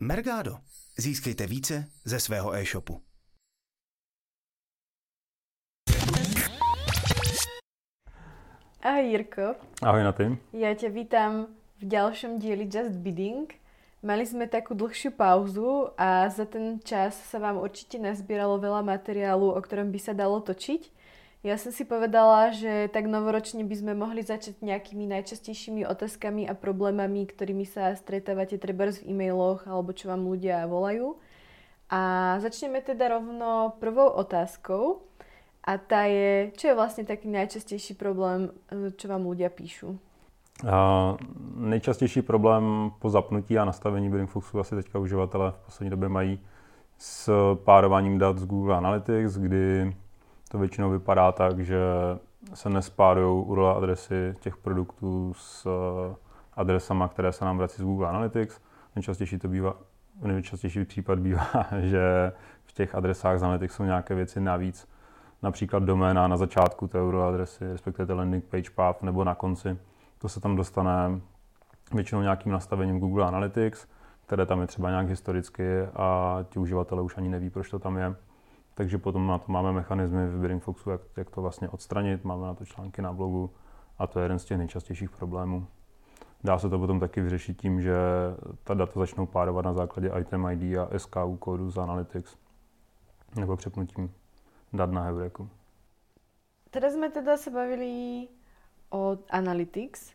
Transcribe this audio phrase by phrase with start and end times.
[0.00, 0.58] Mergado.
[0.98, 3.00] Získejte více ze svého e-shopu.
[8.82, 9.54] Ahoj Jirko.
[9.82, 10.36] Ahoj na tým.
[10.52, 11.32] Ja ťa vítam
[11.78, 13.48] v ďalšom dieli Just Bidding.
[14.02, 19.56] Mali sme takú dlhšiu pauzu a za ten čas sa vám určite nazbieralo veľa materiálu,
[19.56, 20.90] o ktorom by sa dalo točiť.
[21.44, 26.56] Ja som si povedala, že tak novoročne by sme mohli začať nejakými najčastejšími otázkami a
[26.56, 31.20] problémami, ktorými sa stretávate treba v e-mailoch alebo čo vám ľudia volajú.
[31.92, 32.00] A
[32.40, 35.04] začneme teda rovno prvou otázkou.
[35.68, 38.48] A tá je, čo je vlastne taký najčastejší problém,
[38.96, 40.00] čo vám ľudia píšu?
[40.64, 41.16] A
[41.56, 46.40] nejčastější problém po zapnutí a nastavení Foxu asi teďka uživatelé v poslední době mají
[46.98, 49.92] s párováním dat z Google Analytics, kdy
[50.54, 51.78] to většinou vypadá tak, že
[52.54, 55.68] se nespárují URL adresy těch produktů s
[56.56, 58.60] adresama, které se nám vrací z Google Analytics.
[58.96, 59.74] Nejčastější to bývá,
[60.22, 61.46] nejčastější případ bývá,
[61.80, 62.32] že
[62.64, 64.88] v těch adresách z Analytics jsou nějaké věci navíc,
[65.42, 69.78] například doména na začátku té URL adresy, respektive landing page path nebo na konci.
[70.18, 71.20] To se tam dostane
[71.94, 73.86] většinou nějakým nastavením Google Analytics,
[74.26, 77.96] které tam je třeba nějak historicky a ti uživatelé už ani neví, proč to tam
[77.96, 78.14] je.
[78.74, 82.54] Takže potom na to máme mechanismy v Foxu, jak, jak to vlastně odstranit, máme na
[82.54, 83.50] to články na blogu
[83.98, 85.66] a to je jeden z těch nejčastějších problémů.
[86.44, 87.96] Dá se to potom taky vyřešit tím, že
[88.64, 92.36] ta data začnou párovat na základě item ID a SKU kódu z Analytics
[93.36, 94.14] nebo přepnutím
[94.72, 95.48] dat na Heureku.
[96.70, 98.26] Teraz sme teda sa bavili
[98.90, 100.10] o Analytics.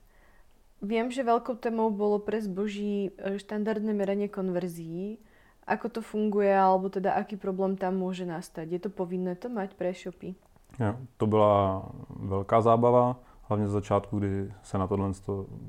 [0.84, 5.24] Viem, že veľkou témou bolo pre zboží e, štandardné meranie konverzií.
[5.70, 8.66] Ako to funguje, alebo teda aký problém tam môže nastať?
[8.74, 10.34] Je to povinné to mať pre shopy?
[10.80, 15.12] Jo, to byla velká zábava, hlavně z začátku, kdy se na tohle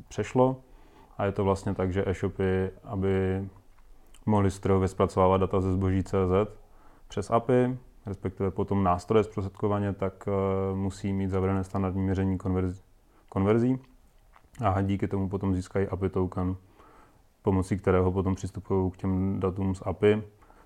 [0.09, 0.57] přešlo.
[1.19, 3.45] A je to vlastně tak, že e-shopy, aby
[4.27, 6.33] mohli strojově zpracovávat data ze zboží CZ
[7.09, 12.39] přes API, respektive potom nástroje zprostředkovaně, tak uh, musí mít zavřené standardní měření
[13.29, 13.79] konverzí
[14.65, 16.57] a díky tomu potom získají API token,
[17.43, 20.23] pomocí kterého potom přistupují k těm datům z API.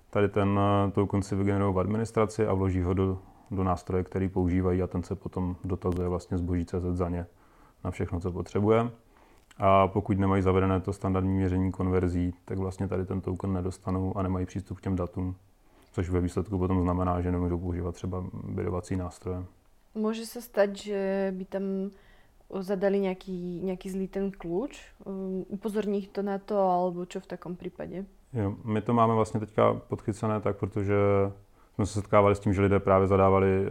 [0.09, 3.19] Tady ten uh, token si vygenerují v administraci a vloží ho do,
[3.51, 7.25] do nástroje, který používají a ten se potom dotazuje vlastně zboží CZ za ně
[7.83, 8.91] na všechno, co potřebuje.
[9.57, 14.21] A pokud nemají zavedené to standardní měření konverzí, tak vlastně tady ten token nedostanou a
[14.21, 15.35] nemají přístup k těm datům
[15.95, 19.43] což ve výsledku potom znamená, že nemůžou používat třeba bydovací nástroje.
[19.95, 21.61] Může se stát, že by tam
[22.61, 24.81] zadali nějaký, nějaký zlý ten kluč?
[25.47, 28.05] Upozorní to na to, alebo čo v takom případě?
[28.33, 30.95] Jo, my to máme vlastně teďka podchycené tak, protože
[31.75, 33.69] jsme se setkávali s tím, že lidé právě zadávali eh,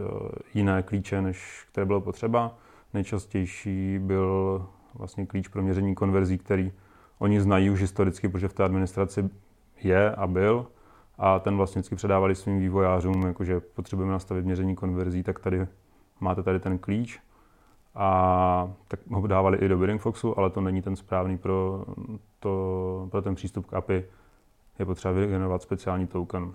[0.53, 2.57] jiné klíče, než které bylo potřeba.
[2.93, 6.71] Nejčastější byl vlastně klíč pro měření konverzí, který
[7.19, 9.29] oni znají už historicky, protože v té administraci
[9.83, 10.67] je a byl,
[11.17, 15.67] a ten vlastně vždycky předávali svým vývojářům, jakože potřebujeme nastavit měření konverzí, tak tady
[16.19, 17.19] máte tady ten klíč
[17.95, 21.85] a tak ho dávali i do Bidding Foxu, ale to není ten správný pro,
[22.39, 24.05] to, pro ten přístup k API.
[24.79, 26.53] Je potřeba vygenerovat speciální token.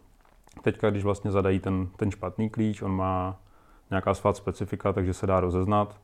[0.62, 3.41] Teďka, když vlastně zadají ten, ten špatný klíč, on má
[3.91, 6.01] nějaká svá specifika, takže se dá rozeznat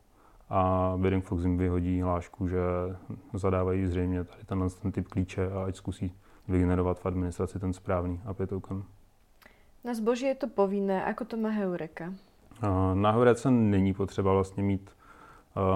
[0.50, 2.60] a Bidding Fox jim vyhodí hlášku, že
[3.34, 6.14] zadávají zřejmě tady ten, ten typ klíče a ať zkusí
[6.48, 8.82] vygenerovat v administraci ten správný API token.
[9.84, 12.10] Na zboží je to povinné, ako to má Heureka?
[12.94, 14.90] Na Heurece není potřeba vlastně mít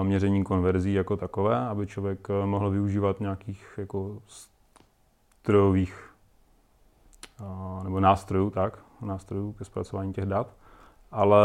[0.03, 4.17] měření konverzí jako takové, aby člověk mohl využívat nějakých jako
[5.41, 6.09] strojových
[7.83, 10.47] nebo nástrojů, tak, nástrojů ke zpracování těch dat.
[11.11, 11.39] Ale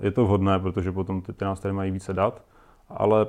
[0.00, 2.42] je to vhodné, protože potom ty, ty nástroje mají více dat,
[2.88, 3.26] ale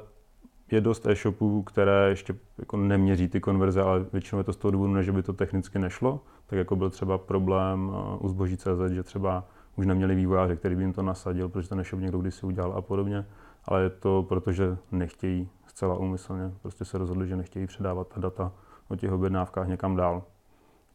[0.71, 4.71] je dost e-shopů, které ještě jako neměří ty konverze, ale většinou je to z toho
[4.71, 9.03] důvodu, že by to technicky nešlo, tak jako byl třeba problém u zboží CZ, že
[9.03, 9.43] třeba
[9.75, 12.81] už neměli vývojáře, který by jim to nasadil, protože ten e-shop někdo kdysi udělal a
[12.81, 13.25] podobně,
[13.65, 18.19] ale je to proto, že nechtějí zcela úmyslně, prostě se rozhodli, že nechtějí předávat ta
[18.19, 18.51] data
[18.89, 20.23] o těch objednávkách někam dál.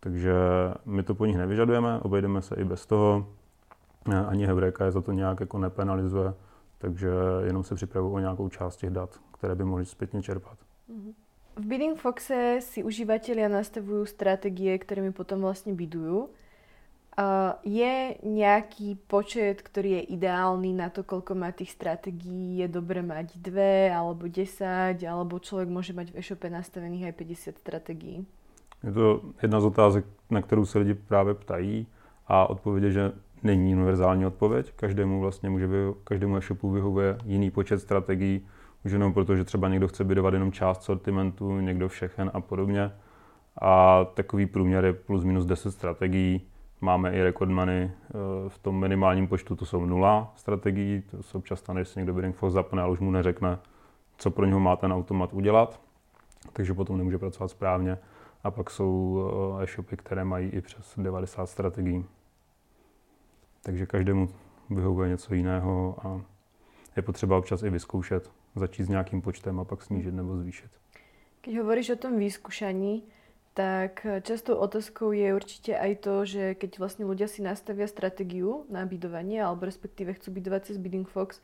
[0.01, 0.35] Takže
[0.85, 3.27] my to po nich nevyžadujeme, obejdeme se i bez toho.
[4.27, 6.35] Ani Heureka je za to nějak jako nepenalizuje,
[6.79, 7.11] takže
[7.45, 10.59] jenom se připravují o nějakou část těch dat, které by mohli zpětně čerpat.
[11.59, 16.31] V Bidding Foxe si užívateľia nastavujú stratégie, ktorými potom vlastne bidujú.
[17.19, 22.63] Uh, je nejaký počet, ktorý je ideálny na to, koľko má tých stratégií?
[22.63, 27.59] Je dobré mať dve, alebo 10, alebo človek môže mať v e-shope nastavených aj 50
[27.59, 28.23] strategií?
[28.87, 31.87] Je to jedna z otázek, na kterou se lidi právě ptají
[32.27, 33.13] a odpověď je, že
[33.43, 34.73] není univerzální odpověď.
[34.77, 35.69] Každému vlastně může,
[36.05, 38.47] každému e-shopu vyhovuje jiný počet strategií,
[38.85, 42.91] už jenom proto, že třeba někdo chce bydovat jenom část sortimentu, někdo všechen a podobně.
[43.61, 46.47] a takový průměr je plus minus 10 strategií.
[46.81, 47.91] Máme i record money eh,
[48.49, 52.15] v tom minimálním počtu, to jsou nula strategií, to se občas stane, že si někdo
[52.15, 53.59] Bidding Fox zapne, ale už mu neřekne,
[54.19, 55.81] co pro něho má ten automat udělat,
[56.53, 57.99] takže potom nemůže pracovat správně.
[58.45, 59.21] A pak jsou
[59.59, 62.05] eh, e-shopy, které mají i přes 90 strategií.
[63.63, 64.29] Takže každému
[64.71, 66.21] vyhovuje něco jiného a
[66.97, 70.71] je potřeba občas i vyzkoušet, začít s nějakým počtem a pak snížit nebo zvýšit.
[71.41, 73.03] Keď hovoríš o tom vyskúšaní,
[73.59, 78.87] tak častou otázkou je určite aj to, že keď vlastne ľudia si nastavia stratégiu na
[78.87, 81.43] bydovanie, alebo respektíve chcú bydovať cez Bidding Fox,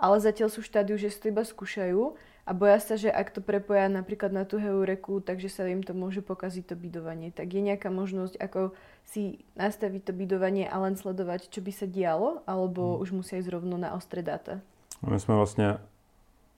[0.00, 2.16] ale zatiaľ sú v štádiu, že si to iba skúšajú
[2.48, 5.92] a boja sa, že ak to prepoja napríklad na tú heureku, takže sa im to
[5.92, 7.28] môže pokaziť to bydovanie.
[7.28, 8.72] Tak je nejaká možnosť, ako
[9.04, 13.04] si nastaviť to bydovanie a len sledovať, čo by sa dialo, alebo hmm.
[13.04, 14.64] už musia ísť rovno na ostré data?
[15.04, 15.78] My jsme vlastně,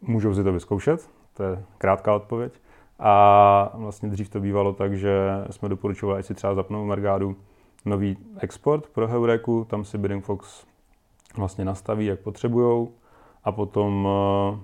[0.00, 2.52] můžou si to vyzkoušet, to je krátká odpověď.
[2.99, 7.37] A vlastně dřív to bývalo tak, že jsme doporučovali, si třeba zapnou Mergádu
[7.85, 10.67] nový export pro Heureku, tam si Bidding Fox
[11.37, 12.93] vlastně nastaví, jak potřebujou
[13.44, 14.59] a potom eh,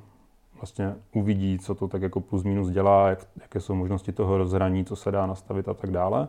[0.54, 4.84] vlastně uvidí, co to tak jako plus minus dělá, jak, jaké jsou možnosti toho rozhraní,
[4.84, 6.28] co se dá nastavit a tak dále.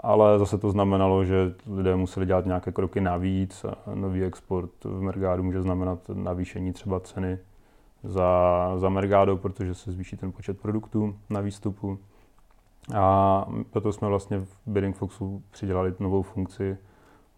[0.00, 3.66] Ale zase to znamenalo, že lidé museli dělat nějaké kroky navíc.
[3.94, 7.38] Nový export v Mergádu může znamenat navýšení třeba ceny
[8.02, 11.98] za, za Mergado, protože se zvýší ten počet produktů na výstupu.
[12.96, 16.78] A proto jsme vlastně v Bidding Foxu přidělali novou funkci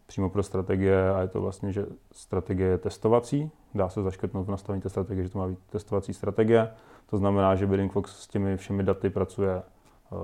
[0.07, 3.51] přímo pro strategie a je to vlastně, že strategie je testovací.
[3.75, 6.71] Dá se zaškrtnout v nastavení té strategie, že to má být testovací strategie.
[7.11, 9.63] To znamená, že Bidding Fox s těmi všemi daty pracuje
[10.11, 10.19] uh,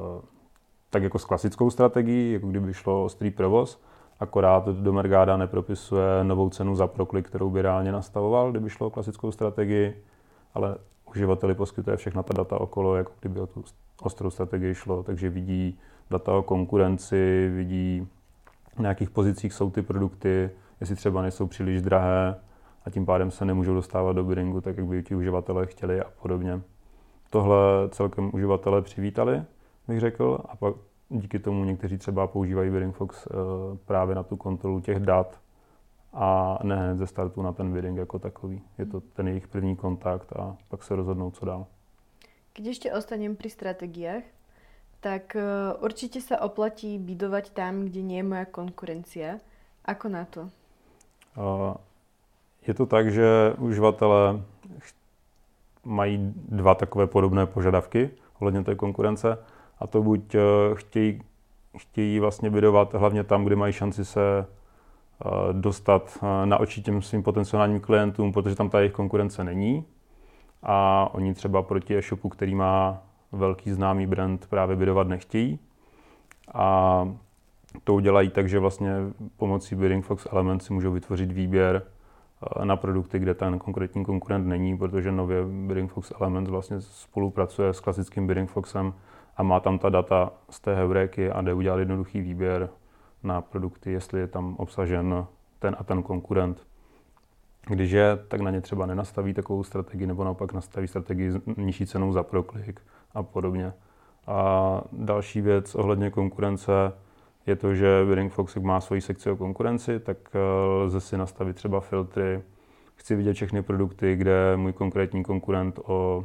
[0.91, 3.83] tak jako s klasickou strategií, jako kdyby šlo ostrý provoz,
[4.21, 8.91] akorát do Mergáda nepropisuje novou cenu za proklik, kterou by reálně nastavoval, kdyby šlo o
[8.91, 10.03] klasickou strategii
[10.57, 10.77] ale
[11.11, 13.65] uživateli poskytuje všechna ta data okolo, jako kdyby o tu
[14.03, 15.79] ostrou strategii šlo, takže vidí
[16.11, 18.09] data o konkurenci, vidí
[18.79, 20.51] na jakých pozicích jsou ty produkty,
[20.81, 22.37] jestli třeba nejsou příliš drahé
[22.85, 26.07] a tím pádem se nemůžou dostávat do biddingu, tak jak by ti uživatelé chtěli a
[26.23, 26.61] podobně.
[27.31, 27.57] Tohle
[27.91, 29.43] celkem uživatelé přivítali,
[29.89, 30.75] bych řekl, a pak
[31.09, 33.35] díky tomu někteří třeba používají Bidding Fox eh,
[33.85, 35.41] právě na tu kontrolu těch dat,
[36.17, 38.63] a ne hned ze startu na ten bidding jako takový.
[38.79, 41.67] Je to ten jejich první kontakt a pak se rozhodnou, co dál.
[42.55, 44.23] Když ještě ostanem při strategiách,
[45.01, 45.43] tak eh,
[45.81, 49.39] určitě se oplatí bidovat tam, kde nie je moja konkurencia.
[49.85, 50.51] Ako na to?
[52.67, 54.43] Je to tak, že uživatelé
[55.85, 58.11] mají dva takové podobné požadavky
[58.41, 59.39] ohledně té konkurence
[59.79, 60.41] a to buď eh,
[60.75, 61.23] chtějí,
[61.79, 64.47] chtějí vlastně bydovat hlavně tam, kde mají šanci se
[65.53, 69.85] dostat eh, na oči těm svým potenciálním klientům, protože tam ta jejich konkurence není.
[70.63, 73.03] A oni třeba proti e-shopu, který má
[73.33, 75.59] velký známý brand, právě bydovat nechtějí.
[76.55, 77.09] A
[77.85, 78.93] to udělají tak, že vlastně
[79.37, 84.47] pomocí Bidding Fox Element si můžou vytvořit výběr eh, na produkty, kde ten konkrétní konkurent
[84.47, 88.95] není, protože nově Bidding Fox Element vlastně spolupracuje s klasickým Bidding Foxem
[89.37, 92.69] a má tam ta data z té heuréky a jde udělat jednoduchý výběr
[93.27, 95.27] na produkty, jestli je tam obsažen
[95.59, 96.67] ten a ten konkurent.
[97.69, 101.87] Když je, tak na ně třeba nenastaví takovou strategii, nebo naopak nastaví strategii s nižší
[101.87, 102.81] cenou za proklik
[103.15, 103.73] a podobně.
[104.27, 106.73] A další věc ohledně konkurence
[107.47, 110.39] je to, že Bidding Fox má svoji sekci o konkurenci, tak eh,
[110.85, 112.43] lze si nastavit třeba filtry.
[112.95, 116.25] Chci vidět všechny produkty, kde můj konkrétní konkurent o,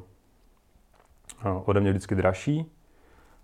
[1.65, 2.71] ode mě vždycky dražší.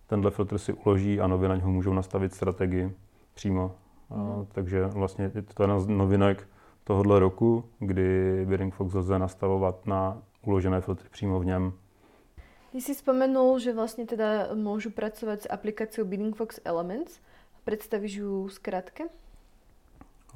[0.07, 2.95] Tenhle filtr si uloží a nově na něho můžou nastavit strategii
[3.37, 3.71] přímo.
[4.09, 4.45] Mm.
[4.51, 6.47] takže vlastně je to jedna z novinek
[6.83, 11.73] tohohle roku, kdy Bidding Fox lze nastavovat na uložené filtry přímo v něm.
[12.71, 17.19] Ty si spomenul, že vlastně teda můžu pracovat s aplikací Bidding Fox Elements.
[17.65, 19.03] Představíš ju zkrátke?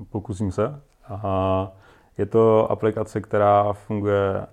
[0.09, 0.81] Pokusím se.
[1.03, 1.71] Aha.
[2.17, 4.47] Je to aplikace, která funguje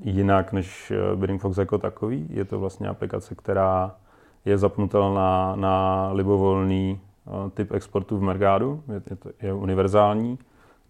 [0.00, 2.26] jinak než Bidding Fox jako takový.
[2.30, 3.96] Je to vlastně aplikace, která
[4.44, 10.38] je zapnutelná na libovolný eh, typ exportu v Mergádu, je, je, to, je univerzální,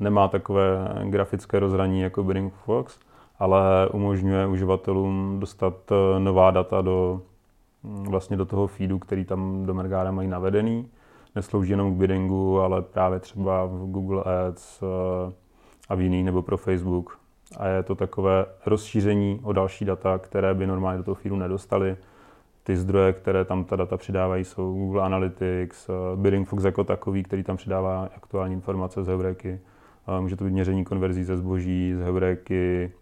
[0.01, 2.99] nemá takové grafické rozhraní jako Bidding Fox,
[3.39, 7.23] ale umožňuje uživatelům dostat eh, nová data do,
[7.83, 10.89] mm, vlastně do toho feedu, který tam do Mergáda mají navedený.
[11.35, 15.33] Neslouží jenom k biddingu, ale právě třeba v Google Ads eh,
[15.89, 17.19] a v jiný, nebo pro Facebook.
[17.57, 21.97] A je to takové rozšíření o další data, které by normálně do toho feedu nedostali
[22.65, 27.23] ty zdroje, které tam ta data přidávají, jsou Google Analytics, eh, Bidding Fox jako takový,
[27.23, 29.61] který tam přidává aktuální informace z Heuréky.
[30.09, 32.93] Eh, může to být měření konverzí ze zboží, z Heuréky,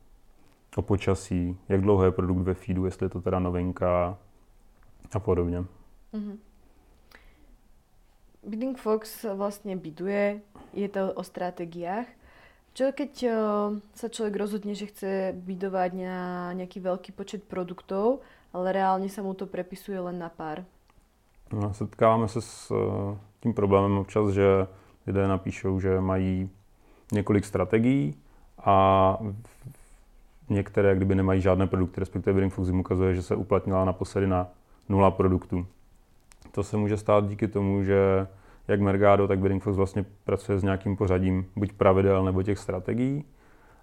[0.77, 4.19] o počasí, jak dlouho je produkt ve feedu, jestli je to teda novinka
[5.15, 5.65] A podobně.
[6.15, 6.37] Mm-hmm.
[8.43, 10.41] Bidding Fox vlastne biduje,
[10.75, 12.11] je to o stratégiách.
[12.73, 13.35] Čo keď uh,
[13.93, 16.17] sa človek rozhodne, že chce bidovať na
[16.57, 20.65] nejaký veľký počet produktov, ale reálně se mu to prepisuje len na pár?
[21.53, 24.67] No, setkáváme se s uh, tím problémem občas, že
[25.07, 26.51] lidé napíšou, že mají
[27.13, 28.15] několik strategií
[28.65, 29.19] a
[30.49, 34.49] některé, kdyby nemají žádné produkty, respektive Bidding Fox jim ukazuje, že se uplatnila naposledy na
[34.89, 35.67] nula produktů.
[36.53, 38.27] To se může stát díky tomu, že
[38.69, 43.25] jak Mergado, tak Bidding Fox vlastně pracuje s nějakým pořadím buď pravidel nebo těch strategií.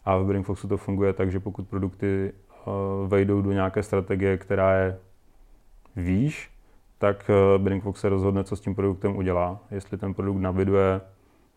[0.06, 2.34] A v Bidding Foxu to funguje tak, že pokud produkty
[3.08, 5.00] vejdou do nějaké strategie, která je
[5.96, 6.52] výš,
[6.98, 9.60] tak uh, Bidding Fox se rozhodne, co s tím produktem udělá.
[9.72, 11.02] Jestli ten produkt nabiduje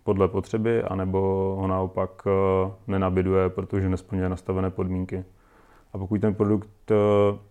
[0.05, 1.19] podle potřeby, anebo
[1.61, 5.25] ho naopak uh, nenabiduje, protože nesplňuje nastavené podmínky.
[5.93, 6.93] A pokud ten produkt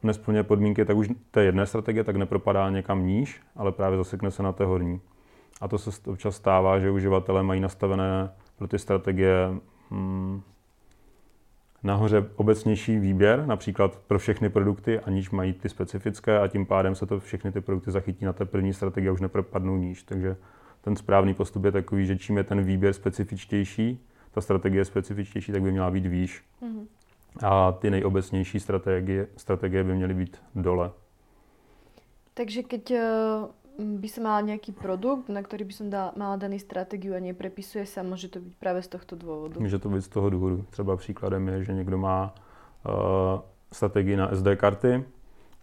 [0.03, 4.43] nesplňuje podmínky, tak už té jedné strategie tak nepropadá někam níž, ale právě zasekne se
[4.43, 5.01] na té horní.
[5.62, 9.53] A to se občas stává, že uživatelé mají nastavené pro ty strategie
[9.91, 10.41] hmm,
[11.83, 17.05] nahoře obecnější výběr, například pro všechny produkty, aniž mají ty specifické a tím pádem se
[17.05, 20.03] to všechny ty produkty zachytí na té první strategii a už nepropadnou níž.
[20.03, 20.38] Takže
[20.81, 24.00] ten správný postup je takový, že čím je ten výběr specifičtější,
[24.31, 26.43] ta strategie specifičtější, tak by měla být výš.
[26.61, 26.85] Mm-hmm.
[27.43, 30.91] A ty nejobecnější strategie, strategie by měly být dole.
[32.33, 33.01] Takže keď eh,
[33.79, 37.85] by som mala nejaký produkt, na ktorý by som dala, mala daný strategiu a neprepisuje
[37.85, 39.59] sa, může to být právě z tohto důvodu?
[39.59, 40.65] Může to být z toho důvodu.
[40.69, 42.33] Třeba příkladem je, že někdo má
[42.85, 42.93] uh,
[43.71, 45.05] strategii na SD karty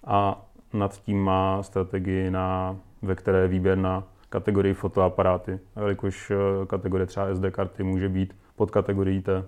[0.06, 5.60] a nad tím má strategii, na, ve které je výběr na kategorii fotoaparáty.
[5.76, 9.44] A jelikož uh, kategorie třeba SD karty může být pod kategorií té,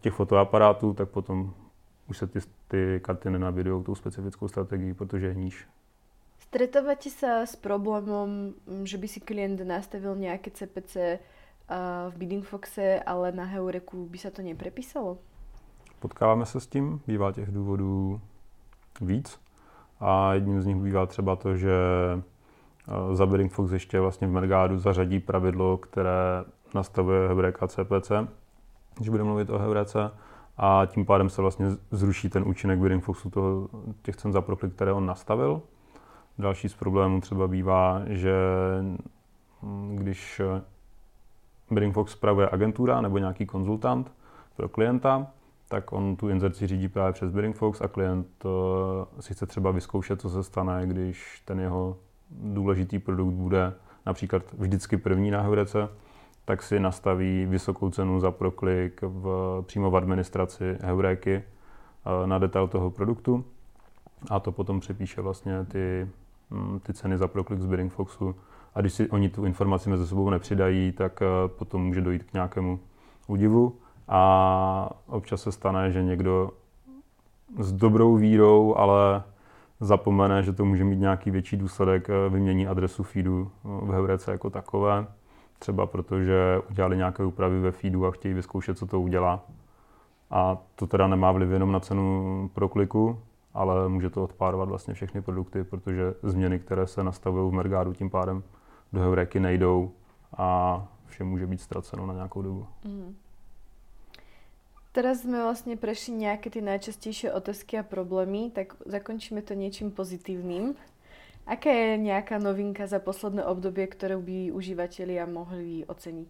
[0.00, 1.54] těch fotoaparátů, tak potom
[2.08, 2.38] už se ty,
[2.68, 5.66] ty karty nenabidují tou specifickou strategií, protože je níž.
[6.40, 11.20] Stretávate sa s problémom, mm, že by si klient nastavil nejaké CPC
[12.10, 15.18] v Bidding Foxe, ale na Heureku by se to neprepísalo?
[15.98, 18.20] Potkáváme se s tím, bývá těch důvodů
[19.00, 19.40] víc.
[20.00, 21.72] A jedním z nich bývá třeba to, že
[23.12, 26.44] za Bidding Fox ještě vlastně v Mergádu zařadí pravidlo, které
[26.74, 28.12] nastavuje Heureka CPC,
[28.96, 30.10] když budeme mluvit o Heurece,
[30.56, 33.68] a tím pádem se vlastně zruší ten účinek Bidding Foxu toho,
[34.02, 35.62] těch cen za proklik, které on nastavil.
[36.40, 38.34] Další z problémů třeba bývá, že
[39.62, 40.40] mm, když
[41.70, 44.12] Bidding Fox spravuje agentura nebo nějaký konzultant
[44.56, 45.26] pro klienta,
[45.68, 49.70] tak on tu inzerci řídí právě přes Bidding Fox a klient eh, si chce třeba
[49.70, 51.96] vyzkoušet, co se stane, když ten jeho
[52.30, 53.72] důležitý produkt bude
[54.06, 55.88] například vždycky první na Heurece,
[56.44, 62.68] tak si nastaví vysokou cenu za proklik v, přímo v administraci Heuréky eh, na detail
[62.68, 63.44] toho produktu
[64.30, 66.08] a to potom přepíše vlastně ty
[66.82, 68.34] ty ceny za proklik z Bidding Foxu.
[68.74, 72.32] A když si oni tu informaci mezi sebou nepřidají, tak eh, potom může dojít k
[72.32, 72.80] nějakému
[73.26, 73.76] údivu.
[74.08, 76.50] A občas se stane, že někdo
[77.58, 79.22] s dobrou vírou, ale
[79.80, 84.32] zapomene, že to může mít nějaký větší důsledek, eh, vymění adresu feedu eh, v Heurece
[84.32, 85.06] jako takové.
[85.58, 89.44] Třeba protože udělali nějaké úpravy ve feedu a chtějí vyzkoušet, co to udělá.
[90.30, 93.18] A to teda nemá vliv jenom na cenu prokliku,
[93.54, 98.10] ale může to odpárovat vlastně všechny produkty, protože změny, které se nastavují v Mergádu, tím
[98.10, 98.42] pádem
[98.92, 99.92] do Heureky nejdou
[100.36, 102.66] a vše může být ztraceno na nějakou dobu.
[102.84, 103.16] Mm.
[104.92, 110.74] Teraz jsme vlastně prešli nějaké ty nejčastější otázky a problémy, tak zakončíme to něčím pozitivním.
[111.46, 116.28] Aká je nějaká novinka za posledné období, kterou by uživatelia mohli ocenit?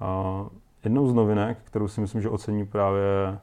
[0.00, 0.48] Uh,
[0.84, 3.38] jednou z novinek, kterou si myslím, že ocení právě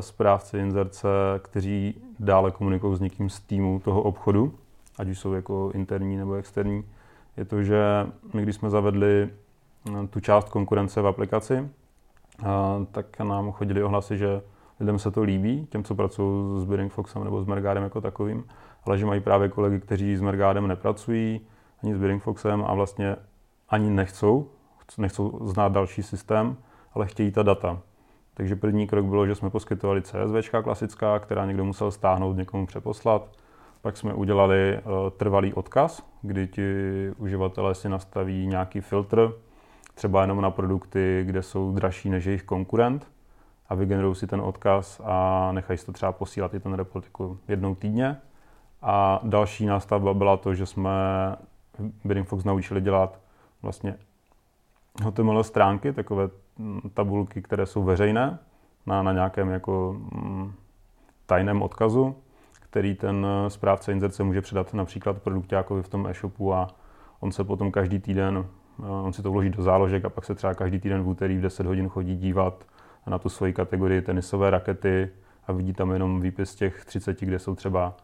[0.00, 1.08] správci inzerce,
[1.42, 4.54] kteří dále komunikují s někým z týmu toho obchodu,
[4.98, 6.84] ať už jsou jako interní nebo externí,
[7.36, 9.28] je to, že my když jsme zavedli
[9.88, 12.46] eh, tu část konkurence v aplikaci, eh,
[12.92, 14.42] tak nám chodili ohlasy, že
[14.80, 18.44] lidem se to líbí, těm, co pracují s Bidding Foxem nebo s Mergádem jako takovým,
[18.84, 21.40] ale že mají právě kolegy, kteří s Mergádem nepracují,
[21.82, 23.16] ani s Bidding Foxem a vlastně
[23.68, 24.48] ani nechcou,
[24.98, 26.56] nechcou znát další systém,
[26.94, 27.80] ale chtějí ta data.
[28.34, 33.28] Takže první krok bylo, že jsme poskytovali CSV klasická, která někdo musel stáhnout, někomu přeposlat.
[33.82, 36.62] Pak jsme udělali uh, trvalý odkaz, kdy ti
[37.18, 39.32] uživatelé si nastaví nějaký filtr,
[39.94, 43.06] třeba jenom na produkty, kde jsou dražší než jejich konkurent
[43.68, 47.38] a vygenerují si ten odkaz a nechají si to třeba posílat i ten report jako
[47.48, 48.16] jednou týdně.
[48.82, 50.90] A další nástavba byla to, že jsme
[52.04, 53.20] Bidding Fox naučili dělat
[53.62, 53.96] vlastně
[55.02, 56.28] HTML stránky, takové
[56.94, 58.38] tabulky, které jsou veřejné
[58.86, 60.52] na, na nějakém jako mm,
[61.26, 62.16] tajném odkazu,
[62.60, 66.68] který ten správce inzerce může předat například produktákovi v tom e-shopu a
[67.20, 68.46] on se potom každý týden,
[68.78, 71.40] on si to vloží do záložek a pak se třeba každý týden v úterý v
[71.40, 72.64] 10 hodin chodí dívat
[73.06, 75.10] na tu svoji kategorii tenisové rakety
[75.46, 77.96] a vidí tam jenom výpis těch 30, kde jsou třeba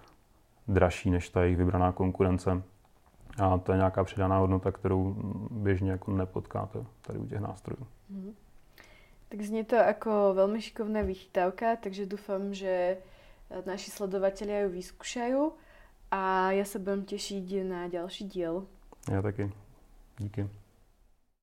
[0.69, 2.63] dražší než ta jejich vybraná konkurence.
[3.41, 5.17] A to je nějaká přidaná hodnota, kterou
[5.51, 7.87] běžně jako nepotkáte tady u těch nástrojů.
[8.11, 8.35] Mm.
[9.29, 12.97] Tak znie to jako velmi šikovná vychytávka, takže doufám, že
[13.67, 15.51] naši sledovatelia ju vyskúšajú
[16.11, 18.67] a ja sa budem tešiť na ďalší diel.
[19.11, 19.53] Já taky.
[20.19, 20.60] Díky.